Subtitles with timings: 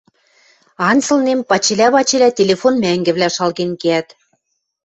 [0.89, 4.07] анзылнем пачелӓ-пачелӓ телефон мӓнгӹвлӓ шалген кеӓт